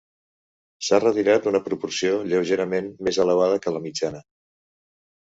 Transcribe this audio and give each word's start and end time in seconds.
S'ha 0.85 0.99
retirat 1.01 1.49
una 1.51 1.61
proporció 1.67 2.15
lleugerament 2.31 2.87
més 3.09 3.21
elevada 3.25 3.61
que 3.67 3.75
la 3.77 3.83
mitjana. 3.85 4.23